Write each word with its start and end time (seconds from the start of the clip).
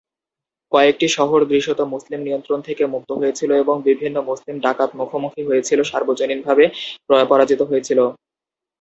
কয়েকটি 0.71 1.07
শহর 1.09 1.39
দৃশ্যত 1.45 1.79
মুসলিম 1.93 2.19
নিয়ন্ত্রণ 2.23 2.59
থেকে 2.61 2.83
মুক্ত 2.93 3.09
হয়েছিল 3.19 3.49
এবং 3.63 3.75
বিভিন্ন 3.89 4.17
মুসলিম 4.29 4.55
ডাকাত 4.59 4.89
মুখোমুখি 4.99 5.41
হয়েছিল 5.45 5.79
সর্বজনীনভাবে 5.91 6.65
পরাজিত 7.29 7.61
হয়েছিল। 7.63 7.99